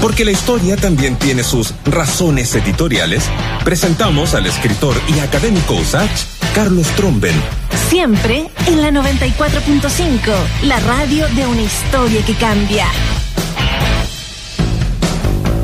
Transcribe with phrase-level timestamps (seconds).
[0.00, 3.24] Porque la historia también tiene sus razones editoriales,
[3.64, 6.22] presentamos al escritor y académico USACH,
[6.54, 7.34] Carlos Tromben.
[7.90, 10.20] Siempre en la 94.5,
[10.62, 12.86] la radio de una historia que cambia.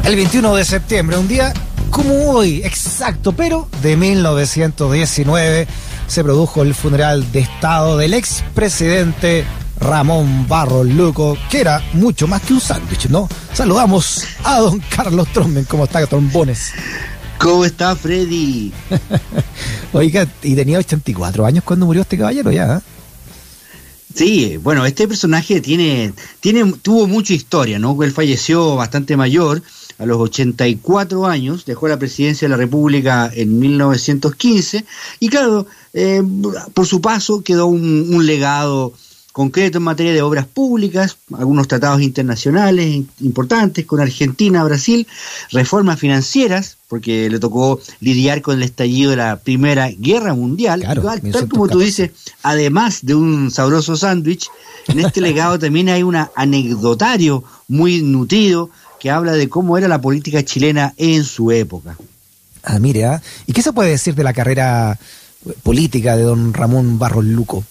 [0.04, 1.54] El 21 de septiembre, un día
[1.90, 5.66] como hoy, exacto, pero de 1919,
[6.06, 9.46] se produjo el funeral de Estado del expresidente
[9.86, 13.28] Ramón Barros Luco, que era mucho más que un sándwich, ¿no?
[13.52, 16.72] Saludamos a don Carlos Tromben, ¿cómo está, trombones?
[17.38, 18.72] ¿Cómo está, Freddy?
[19.92, 22.78] Oiga, y tenía 84 años cuando murió este caballero ya.
[22.78, 22.80] ¿eh?
[24.12, 28.02] Sí, bueno, este personaje tiene, tiene, tuvo mucha historia, ¿no?
[28.02, 29.62] Él falleció bastante mayor,
[29.98, 34.84] a los 84 años, dejó la presidencia de la República en 1915,
[35.20, 36.22] y claro, eh,
[36.74, 38.92] por su paso quedó un, un legado
[39.36, 45.06] concreto en materia de obras públicas, algunos tratados internacionales importantes con Argentina, Brasil,
[45.52, 51.02] reformas financieras, porque le tocó lidiar con el estallido de la Primera Guerra Mundial, Claro,
[51.02, 51.48] tal 1914.
[51.50, 54.48] como tú dices, además de un sabroso sándwich,
[54.88, 60.00] en este legado también hay un anecdotario muy nutrido que habla de cómo era la
[60.00, 61.98] política chilena en su época.
[62.62, 63.22] Ah, mire, ¿ah?
[63.46, 64.98] ¿y qué se puede decir de la carrera
[65.62, 67.66] política de don Ramón Barros Luco?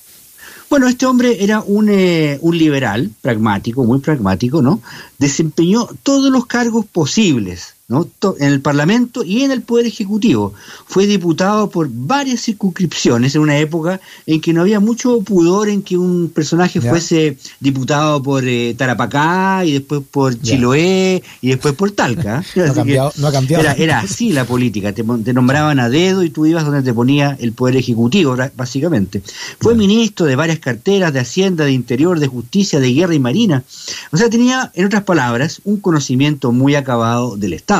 [0.75, 4.81] Bueno, este hombre era un, eh, un liberal, pragmático, muy pragmático, ¿no?
[5.17, 8.07] Desempeñó todos los cargos posibles, ¿no?
[8.39, 10.53] En el Parlamento y en el Poder Ejecutivo.
[10.87, 15.83] Fue diputado por varias circunscripciones en una época en que no había mucho pudor en
[15.83, 20.39] que un personaje fuese diputado por eh, Tarapacá y después por.
[20.41, 22.43] Chiloé y después por Talca.
[22.55, 23.63] No ha cambiado- no ha cambiado.
[23.63, 27.37] Era, era así la política, te, nombraban a dedo y tú ibas donde te ponía
[27.39, 29.21] el Poder Ejecutivo, básicamente.
[29.59, 33.63] Fue ministro de varias carteras, de Hacienda, de Interior, de Justicia, de Guerra y Marina.
[34.11, 37.74] O sea, tenía, en otras palabras, un conocimiento muy acabado del Estado.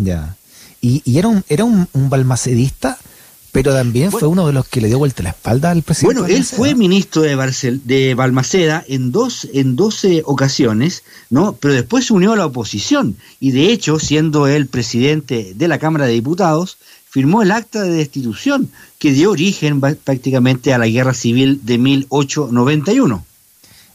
[0.00, 0.36] Ya.
[0.80, 2.96] Y, y era un, era un, un balmacedista,
[3.50, 6.20] pero también fue uno de los que le dio vuelta la espalda al presidente.
[6.20, 11.54] Bueno, él fue ministro de, Barcel- de Balmaceda en dos en 12 ocasiones, ¿no?
[11.54, 15.78] Pero después se unió a la oposición y de hecho, siendo él presidente de la
[15.78, 16.76] Cámara de Diputados,
[17.10, 23.24] firmó el acta de destitución que dio origen prácticamente a la Guerra Civil de 1891.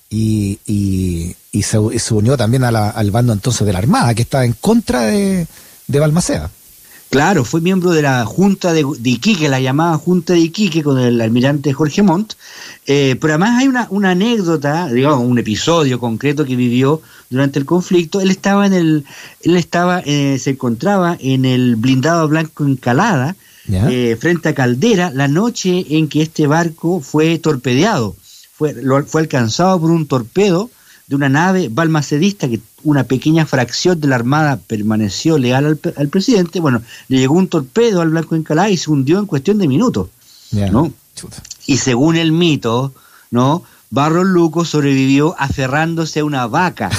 [0.09, 3.79] y, y, y se, y se unió también a la- al bando entonces de la
[3.79, 5.47] Armada, que estaba en contra de,
[5.88, 6.49] de Balmaceda.
[7.09, 10.97] Claro, fue miembro de la Junta de, de Iquique, la llamada Junta de Iquique con
[10.97, 12.33] el almirante Jorge Montt,
[12.88, 17.66] eh, pero además hay una, una anécdota, digamos, un episodio concreto que vivió durante el
[17.66, 18.19] conflicto.
[18.19, 19.05] Él estaba en el,
[19.41, 23.35] él estaba, eh, se encontraba en el blindado blanco Encalada,
[23.91, 28.15] eh, frente a Caldera, la noche en que este barco fue torpedeado.
[28.55, 30.71] Fue, lo- fue alcanzado por un torpedo
[31.07, 36.07] de una nave balmacedista que una pequeña fracción de la Armada permaneció leal al, al
[36.09, 36.59] presidente.
[36.59, 40.09] Bueno, le llegó un torpedo al Blanco Encalada y se hundió en cuestión de minutos.
[40.51, 40.69] Ya.
[40.69, 40.93] ¿no?
[41.15, 41.41] Chuta.
[41.65, 42.93] Y según el mito,
[43.31, 43.63] ¿no?
[43.89, 46.89] Barros Luco sobrevivió aferrándose a una vaca.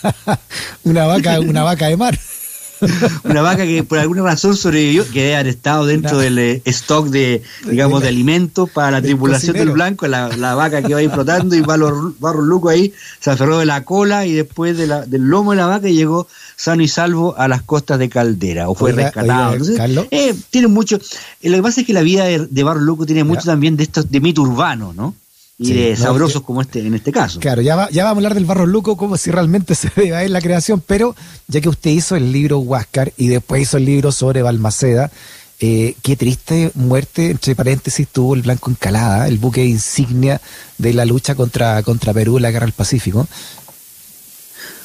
[0.84, 2.18] una vaca, una vaca de mar.
[3.24, 7.08] Una vaca que por alguna razón sobrevivió, que debe haber estado dentro del eh, stock
[7.08, 9.64] de, digamos, de alimentos para la del tripulación cocinero.
[9.66, 13.30] del blanco, la, la vaca que va ahí flotando y Barros, Barros Luco ahí se
[13.30, 16.26] aferró de la cola y después de la, del lomo de la vaca llegó
[16.56, 19.32] sano y salvo a las costas de Caldera, o fue Oiga, rescatado.
[19.32, 20.06] oiga, Entonces, Carlos.
[20.10, 20.96] eh, tiene mucho,
[21.42, 23.52] eh, lo que pasa es que la vida de, de Barros Luco tiene mucho Ya.
[23.52, 25.14] también de estos, de mito urbano, ¿no?
[25.56, 27.38] Y Sí, de no, sabrosos que- como este, en este caso.
[27.38, 30.14] Claro, ya, va- ya vamos a hablar del Barros Luco como si realmente se debe
[30.14, 31.14] a él la creación, pero
[31.46, 35.12] ya que usted hizo el libro Huáscar y después hizo el libro sobre Balmaceda,
[35.60, 40.40] eh, qué triste muerte, entre paréntesis, tuvo el Blanco Encalada, el buque insignia
[40.78, 43.28] de la lucha contra, contra Perú en la Guerra del Pacífico.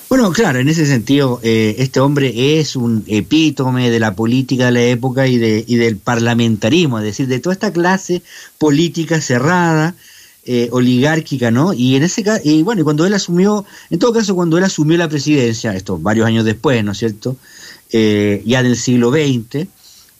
[0.08, 4.72] Bueno, claro, en ese sentido, eh, este hombre es un epítome de la política de
[4.72, 8.24] la época y, de, y del parlamentarismo, es decir, de toda esta clase
[8.58, 9.96] política cerrada,
[10.52, 11.74] eh, oligárquica, ¿no?
[11.74, 14.64] Y en ese caso, y bueno, y cuando él asumió, en todo caso, cuando él
[14.64, 17.38] asumió la presidencia, esto varios años después, ¿no es cierto?
[17.92, 19.68] Eh, ya del siglo XX,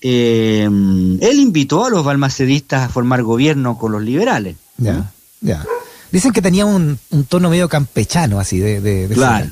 [0.02, 4.56] eh, él invitó a los balmacedistas a formar gobierno con los liberales.
[4.78, 4.86] ¿no?
[4.86, 5.12] Ya,
[5.42, 5.66] ya.
[6.12, 8.82] Dicen que tenía un, un tono medio campechano, así, de...
[8.82, 9.50] de, de Claro,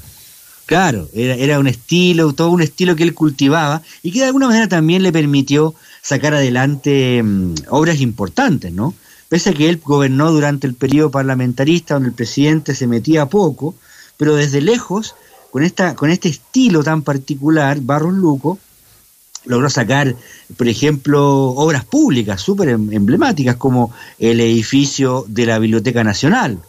[0.68, 4.46] claro, era, era un estilo, todo un estilo que él cultivaba y que de alguna
[4.46, 5.74] manera también le permitió
[6.04, 8.94] sacar adelante mm, obras importantes, ¿no?
[9.30, 13.76] Pese a que él gobernó durante el periodo parlamentarista donde el presidente se metía poco,
[14.16, 15.16] pero desde lejos,
[15.52, 18.58] con, esta, con este estilo tan particular, Barros Luco
[19.48, 20.16] logró sacar,
[20.58, 26.60] por ejemplo, obras públicas súper em, emblemáticas como el edificio de la Biblioteca Nacional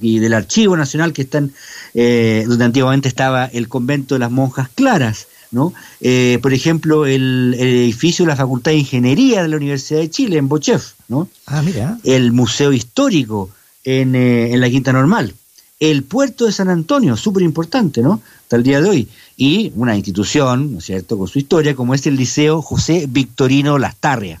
[0.00, 1.52] y del Archivo Nacional que están,
[1.94, 5.27] eh, donde antiguamente estaba el convento de las monjas claras.
[5.50, 5.72] ¿No?
[6.00, 10.38] Eh, por ejemplo, el, edificio de la Facultad de Ingeniería de la Universidad de Chile,
[10.38, 11.28] en Bochef, ¿no?
[11.46, 11.98] Ah, mira.
[12.04, 13.50] El Museo Histórico
[13.84, 15.34] en, eh, en la Quinta Normal.
[15.80, 18.20] El puerto de San Antonio, súper importante, ¿no?
[18.42, 19.08] Hasta el día de hoy.
[19.36, 23.78] Y una institución, ¿no es cierto?, con su historia, como es el Liceo José Victorino
[23.78, 24.40] Lastarria.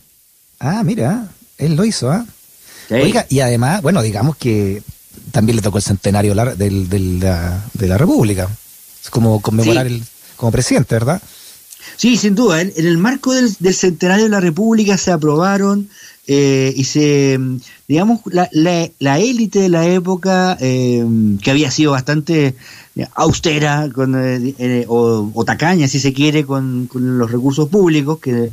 [0.58, 2.26] Ah, mira, él lo hizo, ¿ah?
[2.90, 4.82] Oiga, y además, bueno, digamos que
[5.30, 6.70] también le tocó el centenario de,
[7.20, 8.48] la, de la República.
[9.02, 10.02] Es como conmemorar el
[10.38, 11.20] como presidente, ¿verdad?
[11.96, 12.62] Sí, sin duda.
[12.62, 15.88] En, el marco del, centenario de la República se aprobaron
[16.26, 17.38] eh, y se,
[17.86, 21.04] digamos, la, la, élite de la época, eh,
[21.42, 22.54] que había sido bastante
[23.14, 28.52] austera con, eh, o, tacaña, si se quiere, con, con, los recursos públicos, que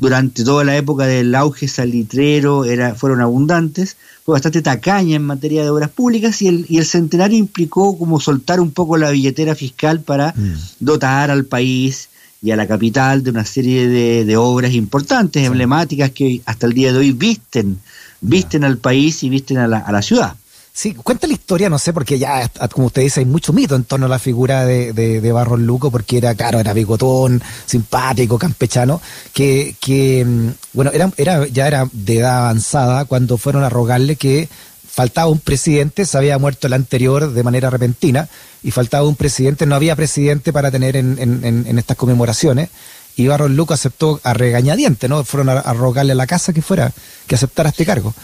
[0.00, 5.62] durante toda la época del auge salitrero era, fueron abundantes, fue bastante tacaña en materia
[5.62, 9.54] de obras públicas y el, y el centenario implicó como soltar un poco la billetera
[9.54, 10.54] fiscal para mm.
[10.80, 12.08] dotar al país
[12.42, 16.92] y a la capital de una serie de, obras importantes, emblemáticas que hasta el día
[16.92, 17.78] de hoy visten,
[18.22, 20.34] visten al país y visten a la, a la ciudad.
[20.72, 23.84] Sí, cuenta la historia, no sé, porque ya, como usted dice, hay mucho mito en
[23.84, 29.02] torno a la figura de, de, Barros Luco, porque era, claro, era bigotón, simpático, campechano,
[29.34, 34.14] que, que mm, bueno, era, era, ya era de edad avanzada cuando fueron a rogarle
[34.16, 34.48] que
[34.88, 38.28] faltaba un presidente, se había muerto el anterior de manera repentina,
[38.62, 42.70] y faltaba un presidente, no había presidente para tener en, en, en estas conmemoraciones,
[43.16, 45.24] y Barros Luco aceptó a regañadiente, ¿no?
[45.24, 46.92] Fueron a, a rogarle a la casa que fuera,
[47.26, 48.14] que aceptara este cargo.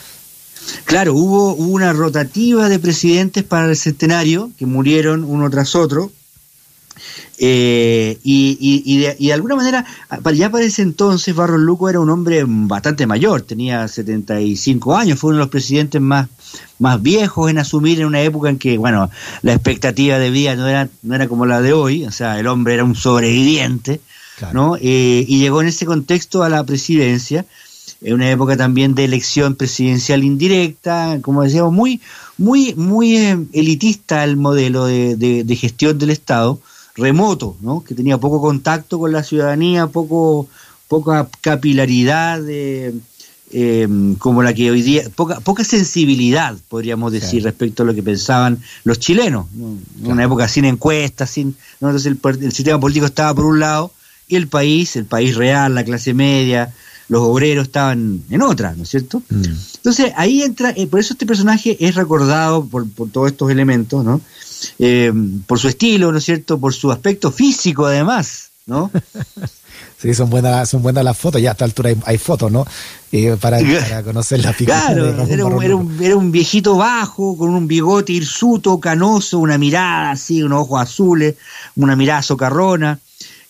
[0.85, 6.11] Claro, hubo, una rotativa de presidentes para el centenario, que murieron uno tras otro,
[7.39, 9.85] eh, y, de, alguna manera,
[10.35, 15.29] ya para ese entonces, Barros Luco era un hombre bastante mayor, tenía 75 años, fue
[15.31, 16.29] uno de los presidentes más,
[16.79, 19.11] más viejos en asumir en una época en que, bueno,
[19.43, 22.47] la expectativa de vida no era, no era como la de hoy, o sea, el
[22.47, 24.01] hombre era un sobreviviente,
[24.53, 24.77] ¿no?
[24.77, 27.45] Eh, y llegó en ese contexto a la presidencia
[28.03, 32.01] en una época también de elección presidencial indirecta, como decíamos, muy,
[32.39, 36.61] muy, muy eh, elitista el modelo de, gestión del Estado,
[36.95, 37.85] remoto, ¿no?
[37.85, 40.49] que tenía poco contacto con la ciudadanía, poco,
[40.89, 42.95] poca capilaridad de,
[43.53, 43.87] eh,
[44.19, 48.59] como la que hoy día, poca, poca sensibilidad, podríamos decir, respecto a lo que pensaban
[48.83, 49.47] los chilenos.
[49.55, 53.93] En una época sin encuestas, sin, entonces el, sistema político estaba por un lado
[54.27, 56.75] y el país, el país real, la clase media,
[57.09, 59.23] los obreros estaban en otra, ¿no es cierto?
[59.29, 59.45] Mm.
[59.77, 64.05] Entonces ahí entra, eh, por eso este personaje es recordado por, por todos estos elementos,
[64.05, 64.21] ¿no?
[64.79, 65.13] Eh,
[65.47, 66.59] por su estilo, ¿no es cierto?
[66.59, 68.91] Por su aspecto físico además, ¿no?
[69.99, 72.67] Sí, son buenas, son buenas las fotos, ya a esta altura hay, fotos, ¿no?
[73.13, 73.59] Eh, para,
[74.03, 74.83] conocer la figura.
[74.87, 79.57] Claro, era, un, era, un, era, un, viejito bajo, con un bigote hirsuto, canoso, una
[79.57, 81.37] mirada así, unos ojos azules,
[81.77, 82.99] una mirada socarrona,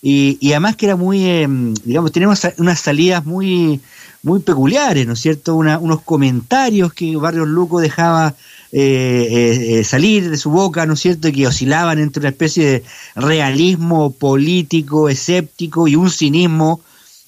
[0.09, 1.49] y, además que era muy, eh,
[1.83, 3.81] digamos, tenemos unas salidas muy,
[4.23, 5.57] muy peculiares, ¿no es cierto?
[5.57, 8.33] unos comentarios que Barrios Luco dejaba
[8.71, 11.33] eh, eh, salir de su boca, ¿no es cierto?
[11.33, 12.85] Que oscilaban entre una especie de
[13.17, 16.81] realismo político, escéptico y un cinismo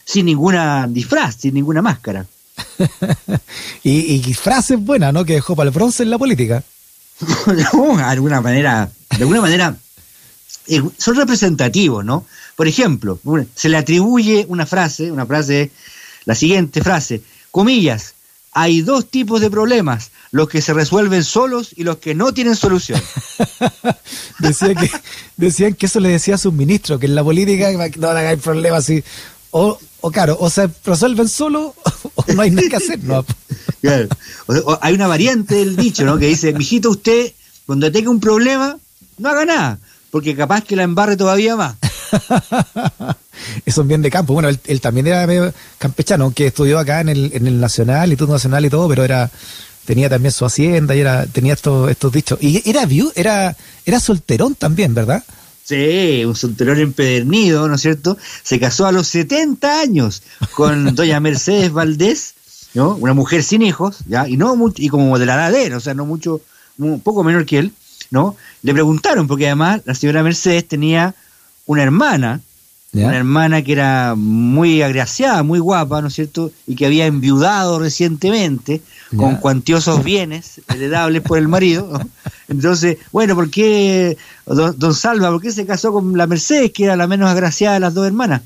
[0.04, 2.26] sin ninguna disfraz, sin ninguna máscara.
[3.82, 5.25] y, y frases buenas, ¿no?
[5.25, 6.62] Que dejó para el bronce en la política.
[7.46, 7.64] de
[8.04, 9.76] alguna manera, de alguna manera
[10.98, 12.26] son representativos, ¿no?
[12.56, 13.20] Por ejemplo,
[13.54, 15.70] se le atribuye una frase, una frase,
[16.25, 18.14] la siguiente frase, comillas,
[18.52, 22.56] hay dos tipos de problemas, los que se resuelven solos y los que no tienen
[22.56, 23.00] solución.
[24.40, 24.90] Decía que,
[25.37, 28.80] decían que eso le decía a sus ministros, que en la política no hay problemas
[28.80, 29.04] así.
[29.50, 31.75] O, o claro, o se resuelven solo
[32.14, 33.02] o no hay nada que hacer.
[33.04, 33.25] No.
[34.80, 36.18] hay una variante del dicho, ¿no?
[36.18, 37.32] Que dice, mijito, usted,
[37.66, 38.76] cuando tenga un problema,
[39.18, 39.78] no haga nada
[40.10, 41.76] porque capaz que la embarre todavía más.
[43.66, 44.34] Eso es bien de campo.
[44.34, 48.32] Bueno, él, también era medio campechano, que estudió acá en el, en el Nacional, Instituto
[48.32, 49.30] Nacional y todo, pero era
[49.84, 52.38] tenía también su hacienda y era tenía estos, estos dichos.
[52.42, 55.24] Y era viu, era, era solterón también, ¿verdad?
[55.64, 58.16] Sí, un solterón empedernido, ¿no es cierto?
[58.42, 60.22] Se casó a los 70 años
[60.54, 62.34] con doña Mercedes Valdés,
[62.74, 62.96] ¿no?
[62.96, 64.28] Una mujer sin hijos, ¿ya?
[64.28, 66.42] Y no mucho, y como de la edad de él, o sea, no mucho,
[66.78, 67.72] un poco menor que él.
[68.10, 68.36] ¿No?
[68.62, 71.14] Le preguntaron, porque además la señora Mercedes tenía
[71.66, 72.40] una hermana,
[72.92, 76.50] una hermana que era muy agraciada, muy guapa, ¿no es cierto?
[76.66, 78.80] Y que había enviudado recientemente
[79.14, 82.00] con cuantiosos bienes heredables por el marido.
[82.48, 86.96] Entonces, bueno, ¿por qué don, Salva, por qué se casó con la Mercedes, que era
[86.96, 88.42] la menos agraciada de las dos hermanas?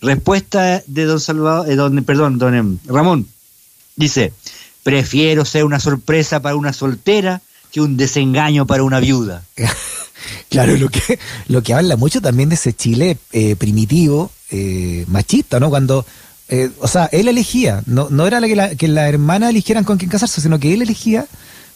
[0.00, 3.26] Respuesta de don Salvador, eh, don, perdón, don em, Ramón.
[3.96, 4.32] Dice,
[4.82, 7.42] prefiero ser una sorpresa para una soltera
[7.72, 9.44] que un desengaño para una viuda.
[10.48, 15.60] claro, lo que, lo que habla mucho también de ese Chile eh, primitivo, eh, machista,
[15.60, 15.70] ¿no?
[15.70, 16.04] Cuando,
[16.48, 19.84] eh, o sea, él elegía, no, no era la que, la, que la hermana eligieran
[19.84, 21.26] con quién casarse, sino que él elegía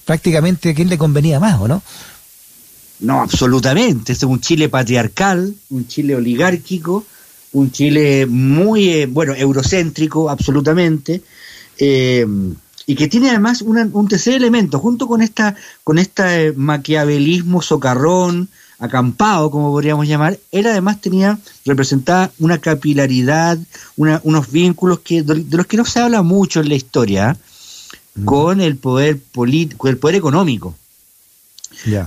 [0.04, 1.82] prácticamente a quién le convenía más, ¿o no?
[3.00, 4.12] No, absolutamente.
[4.12, 7.04] Este es un Chile patriarcal, un Chile oligárquico,
[7.52, 11.22] un Chile muy, eh, bueno, eurocéntrico, absolutamente,
[11.78, 12.26] eh,
[12.86, 18.48] y que tiene además un tercer elemento, junto con esta, con este maquiavelismo socarrón,
[18.78, 23.58] acampado, como podríamos llamar, él además tenía, representaba una capilaridad,
[23.96, 27.36] unos vínculos que, de los que no se habla mucho en la historia,
[28.14, 28.24] mm.
[28.24, 30.74] con el poder político, el poder económico.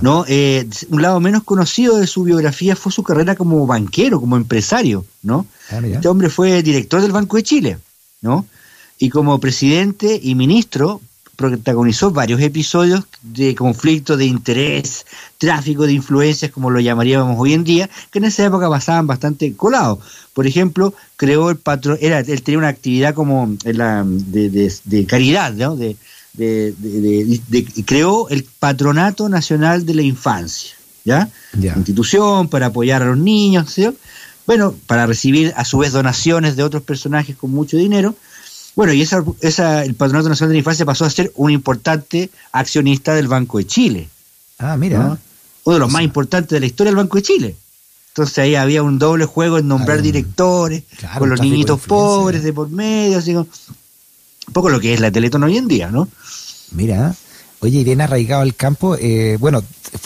[0.00, 0.24] ¿no?
[0.26, 5.04] Eh, un lado menos conocido de su biografía fue su carrera como banquero, como empresario,
[5.22, 5.46] ¿no?
[5.70, 7.78] Ah, este hombre fue director del Banco de Chile,
[8.22, 8.46] ¿no?
[8.98, 11.00] Y como presidente y ministro
[11.36, 15.06] protagonizó varios episodios de conflicto de interés,
[15.38, 19.54] tráfico de influencias, como lo llamaríamos hoy en día, que en esa época pasaban bastante
[19.54, 20.00] colados.
[20.34, 25.06] Por ejemplo, creó el patrón, era, él tenía una actividad como la, de, de, de
[25.06, 25.76] caridad, ¿no?
[25.76, 25.96] De,
[26.34, 30.74] de, creó el Patronato Nacional de la Infancia,
[31.04, 31.28] ¿ya?
[31.52, 33.76] Institución para apoyar a los niños,
[34.46, 38.14] bueno, para recibir a su vez donaciones de otros personajes con mucho dinero.
[38.78, 42.30] Bueno, y esa, esa, el Patronato Nacional de la Infancia pasó a ser un importante
[42.52, 44.08] accionista del Banco de Chile.
[44.56, 45.18] Ah, mira.
[45.64, 47.56] Uno de los más importantes de la historia del Banco de Chile.
[48.10, 50.84] Entonces ahí había un doble juego en nombrar directores,
[51.18, 53.48] con los niñitos pobres de por medio, así como,
[54.46, 56.08] un poco lo que es la Teletón hoy en día, ¿no?
[56.70, 57.16] Mira,
[57.58, 59.60] oye, bien arraigado al campo, eh, bueno,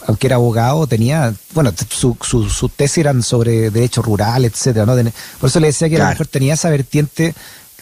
[0.06, 4.94] aunque era abogado, tenía, bueno, sus su, su tesis eran sobre derecho rural, etcétera, ¿no?
[5.38, 7.34] Por eso le decía que a lo mejor tenía esa vertiente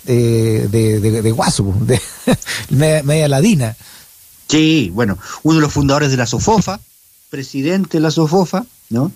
[0.05, 1.75] de, de, de, de guaso,
[2.71, 3.77] de media, ladina.
[4.49, 6.81] Sí, bueno, uno de los fundadores de la SOFOFA,
[7.29, 9.13] presidente de la SOFOFA, ¿no?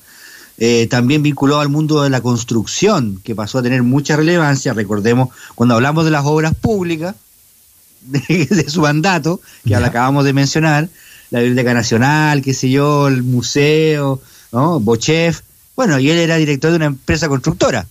[0.57, 4.73] Eh, también vinculado al mundo de la construcción, que pasó a tener mucha relevancia.
[4.73, 7.17] Recordemos, cuando hablamos de las obras públicas,
[8.03, 9.85] de, su mandato, que ya.
[9.85, 10.89] acabamos de mencionar,
[11.31, 14.21] la Biblioteca Nacional, qué sé yo, el museo,
[14.53, 14.79] ¿no?
[14.79, 15.41] Bochef.
[15.75, 17.87] Bueno, y él era director de una empresa constructora.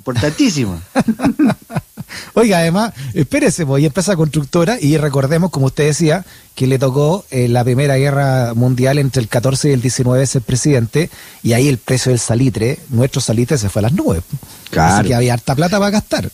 [0.00, 0.78] Importantísimo.
[2.34, 7.24] Oiga, además, espérese, voy a empresa constructora y recordemos, como usted decía, que le tocó
[7.30, 11.10] eh, la Primera Guerra Mundial entre el 14 y el 19 ser presidente
[11.42, 14.22] y ahí el precio del salitre, nuestro salitre se fue a las nubes.
[14.70, 14.94] Claro.
[14.96, 16.30] Así que había harta plata para gastar.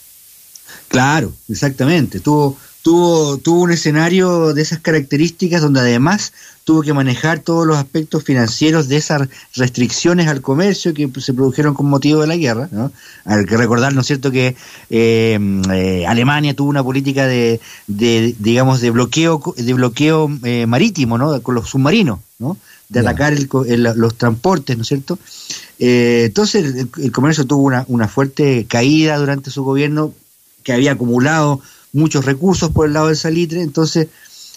[0.88, 2.20] Claro, exactamente.
[2.20, 6.32] Tuvo tuvo, tuvo un escenario de esas características donde además
[6.64, 11.74] tuvo que manejar todos los aspectos financieros de esas restricciones al comercio que se produjeron
[11.74, 12.68] con motivo de la guerra.
[12.70, 12.92] ¿no?
[13.24, 14.56] Hay que recordar, ¿no es cierto?, que
[14.90, 15.38] eh,
[15.72, 21.40] eh, Alemania tuvo una política de, de, digamos, de bloqueo, de bloqueo eh, marítimo, ¿no?,
[21.42, 22.56] con los submarinos, ¿no?,
[22.88, 23.48] de atacar el,
[23.96, 25.18] los transportes, ¿no es cierto?
[25.78, 30.12] entonces el, el, comercio tuvo una, una fuerte caída durante su gobierno
[30.62, 31.62] que había acumulado
[31.92, 34.08] muchos recursos por el lado del salitre, entonces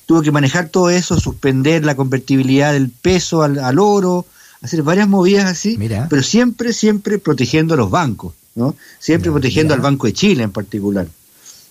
[0.06, 4.25] tuvo que manejar todo eso, suspender la convertibilidad del peso al, oro,
[4.62, 5.77] hacer varias movidas así,
[6.10, 8.75] pero siempre, siempre protegiendo a los bancos, ¿no?
[9.00, 11.08] Siempre protegiendo al Banco de Chile en particular,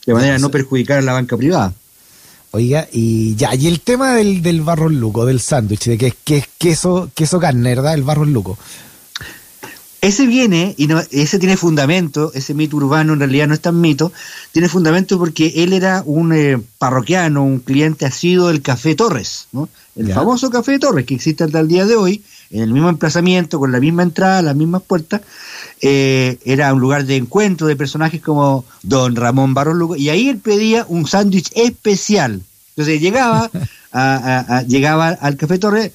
[0.06, 1.72] de manera a no perjudicar a la banca privada.
[2.50, 6.48] Oiga, y ya, y el tema del, del barro luco, del sándwich, de que es
[6.56, 7.94] queso, queso carne, ¿verdad?
[7.94, 8.56] El barro luco.
[10.04, 13.80] Ese viene, y no, ese tiene fundamento, ese mito urbano en realidad no es tan
[13.80, 14.12] mito,
[14.52, 19.66] tiene fundamento porque él era un eh, parroquiano, un cliente asiduo del Café Torres, ¿no?
[19.96, 23.58] El famoso Café Torres que existe hasta el día de hoy, en el mismo emplazamiento,
[23.58, 25.22] con la misma entrada, las mismas puertas,
[25.80, 30.28] eh, era un lugar de encuentro de personajes como don Ramón Barros Lugo, y ahí
[30.28, 32.42] él pedía un sándwich especial.
[32.76, 33.50] Entonces llegaba,
[33.92, 35.92] a, llegaba al Café Torres,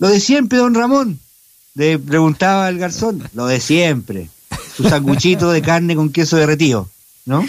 [0.00, 1.20] lo de siempre, don Ramón,
[1.74, 4.28] le preguntaba al garzón, lo de siempre,
[4.76, 6.88] su sanguchito de carne con queso derretido,
[7.24, 7.46] ¿no?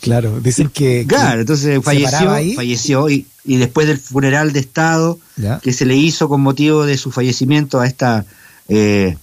[0.00, 1.04] Claro, dicen que...
[1.08, 5.18] Claro, entonces falleció, falleció y, y, después del funeral de Estado
[5.62, 8.24] que se le hizo con motivo de su fallecimiento a esta
[8.68, 9.16] eh,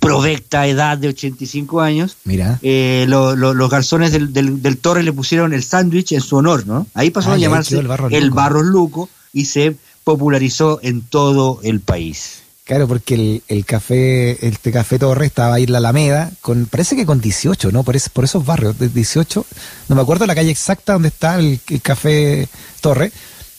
[0.00, 2.58] provecta edad de 85 años, Mira.
[2.62, 6.86] Eh, los garzones del, del, Torre le pusieron el sándwich en su honor, ¿no?
[6.94, 11.80] Ahí pasó a llamarse el, barro el Barros Luco y se popularizó en todo el
[11.80, 12.43] país.
[12.64, 16.96] Claro, porque el, el café, este café Torre estaba ahí en la Alameda, con, parece
[16.96, 17.82] que con 18, ¿no?
[17.84, 19.44] Por, por esos barrios, de 18,
[19.90, 22.48] no me acuerdo la calle exacta donde está el, café
[22.80, 23.12] Torre.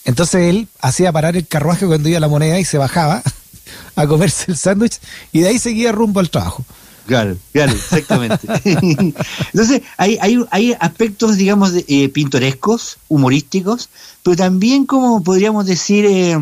[0.04, 3.22] Entonces él hacía parar el carruaje cuando iba a la moneda y se bajaba
[3.94, 4.98] a comerse el sándwich
[5.30, 6.64] y de ahí seguía rumbo al trabajo.
[7.06, 8.48] Claro, claro, exactamente.
[9.52, 13.88] Entonces, hay, hay, hay aspectos, digamos, eh, pintorescos, humorísticos,
[14.24, 16.36] pero también, como podríamos decir, eh,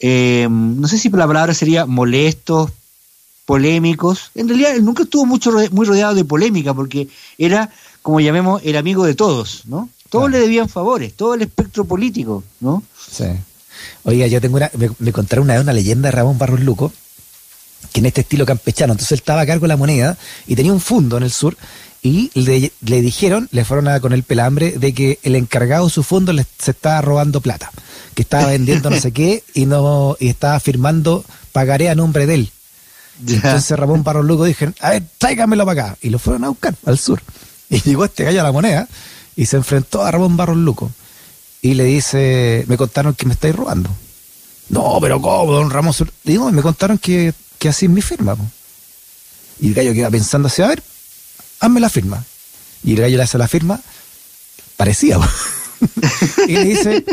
[0.00, 2.70] eh, no sé si la palabra sería molestos,
[3.46, 4.32] polémicos.
[4.34, 7.70] En realidad, él nunca estuvo mucho muy rodeado de polémica, porque era,
[8.02, 9.88] como llamemos, el amigo de todos, ¿no?
[10.10, 12.82] Todos le debían favores, todo el espectro político, ¿no?
[13.10, 13.24] Sí.
[14.04, 16.92] Oiga, yo tengo una, me, me contaron una vez una leyenda de Ramón Barros Luco,
[17.92, 20.72] que en este estilo campechano, entonces él estaba a cargo de la moneda y tenía
[20.72, 21.56] un fondo en el sur
[22.02, 25.90] y le, le dijeron, le fueron a, con el pelambre de que el encargado de
[25.90, 27.70] su fondo le, se estaba robando plata,
[28.14, 32.34] que estaba vendiendo no sé qué y no y estaba firmando pagaré a nombre de
[32.34, 32.52] él.
[33.24, 33.36] Ya.
[33.36, 35.98] Entonces Ramón Barros Luco dijeron, a ver, tráigamelo para acá.
[36.02, 37.22] Y lo fueron a buscar al sur.
[37.70, 38.86] Y llegó este gallo a la moneda
[39.34, 40.90] y se enfrentó a Ramón Barros Luco.
[41.62, 43.90] Y le dice, me contaron que me estáis robando.
[44.68, 45.94] No, pero ¿cómo, don Ramón?
[46.24, 48.36] Le digo, me contaron que, que así es mi firma.
[48.36, 48.44] po".
[49.60, 50.82] Y el gallo queda pensando así, a ver,
[51.60, 52.24] hazme la firma.
[52.84, 53.80] Y el gallo le hace la firma,
[54.76, 55.18] parecía.
[56.46, 57.04] y le dice,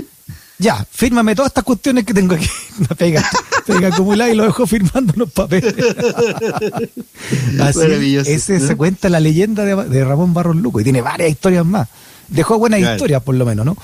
[0.60, 2.50] ya, fírmame todas estas cuestiones que tengo aquí.
[2.80, 3.30] Una pega,
[3.66, 5.74] pega acumulada y lo dejó firmando los papeles.
[7.60, 11.66] Así, ese se cuenta la leyenda de, de Ramón Barros Luco y tiene varias historias
[11.66, 11.88] más.
[12.28, 12.96] Dejó buenas Claro.
[12.96, 13.78] historias, por lo menos, ¿no?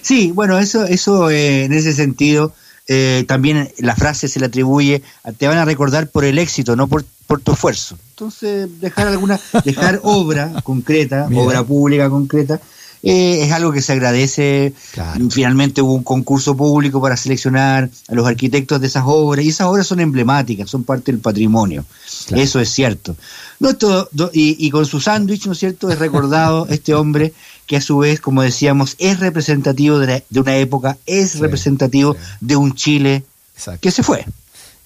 [0.00, 2.54] Sí, bueno, eso, eso eh, en ese sentido,
[2.86, 5.02] eh, también la frase se le atribuye,
[5.38, 7.96] te van a recordar por el éxito, no por, por tu esfuerzo.
[8.10, 11.42] Entonces, dejar alguna, dejar obra concreta, Mira.
[11.42, 12.60] obra pública concreta,
[13.04, 14.72] eh, es algo que se agradece.
[14.92, 15.28] Claro.
[15.30, 19.66] Finalmente hubo un concurso público para seleccionar a los arquitectos de esas obras, y esas
[19.68, 21.84] obras son emblemáticas, son parte del patrimonio.
[22.26, 22.42] Claro.
[22.42, 23.14] Eso es cierto.
[23.60, 26.94] No es todo- do- y, y con su sándwich, ¿no es cierto?, es recordado este
[26.94, 27.32] hombre
[27.66, 31.38] que a su vez, como decíamos, es representativo de, la- de una época, es Sí,
[31.38, 32.18] representativo sí.
[32.40, 33.24] de un Chile
[33.56, 33.80] Exacto.
[33.82, 34.26] que se fue.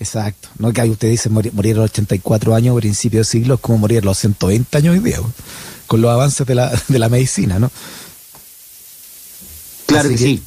[0.01, 0.49] Exacto.
[0.59, 3.61] No que ahí usted dice morir, morir a los 84 años, principio de siglo, es
[3.61, 5.19] como morir a los 120 años hoy día,
[5.89, 7.71] con los avances de la, de la medicina, ¿no?
[9.89, 10.43] Claro que sí.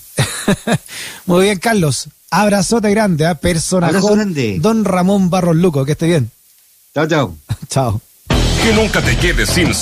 [1.25, 2.07] Muy bien, Carlos.
[2.29, 3.35] Abrazote grande, ¿ah?
[3.35, 3.97] personaje.
[3.97, 4.57] Abrazo grande.
[4.59, 6.31] Don Ramón Barros Luco, que esté bien.
[6.93, 7.35] Chao, chao.
[7.67, 8.01] Chao.
[8.63, 9.67] Que nunca te quedes sin